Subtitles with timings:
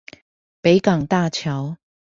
[0.63, 1.77] 北港大橋